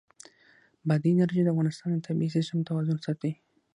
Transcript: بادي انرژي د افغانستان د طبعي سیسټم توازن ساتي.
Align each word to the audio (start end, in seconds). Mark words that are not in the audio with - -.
بادي 0.87 1.09
انرژي 1.13 1.41
د 1.43 1.47
افغانستان 1.53 1.89
د 1.93 1.97
طبعي 2.07 2.29
سیسټم 2.35 2.59
توازن 2.69 2.97
ساتي. 3.05 3.31